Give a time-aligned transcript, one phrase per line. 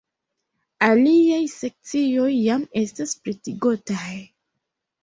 [0.87, 4.15] Aliaj sekcioj jam estas pretigotaj.